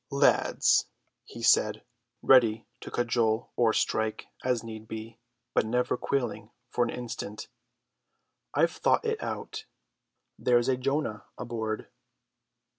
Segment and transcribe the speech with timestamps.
[0.09, 0.87] "Lads,"
[1.25, 1.83] he said,
[2.23, 5.19] ready to cajole or strike as need be,
[5.53, 7.49] but never quailing for an instant,
[8.55, 9.65] "I've thought it out.
[10.39, 11.87] There's a Jonah aboard."